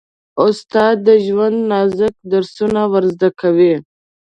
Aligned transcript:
استاد 0.45 0.95
د 1.07 1.09
ژوند 1.25 1.57
نازک 1.71 2.15
درسونه 2.31 2.81
ور 2.91 3.03
زده 3.13 3.29
کوي. 3.39 3.73